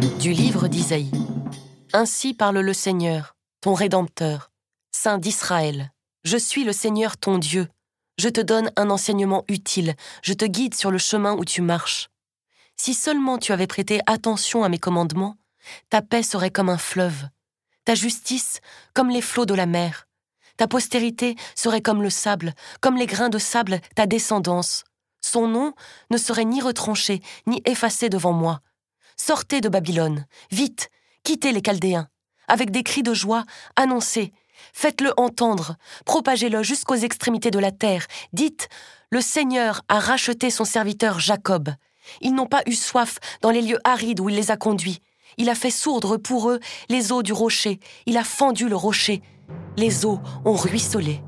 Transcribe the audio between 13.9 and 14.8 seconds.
attention à mes